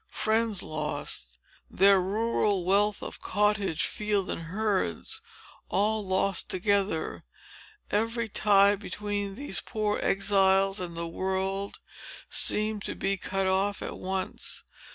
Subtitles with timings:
[0.09, 5.21] —friends lost!—their rural wealth of cottage, field, and herds,
[5.69, 7.23] all lost together!
[7.91, 11.77] Every tie between these poor exiles and the world
[12.31, 14.63] seemed to be cut off at once.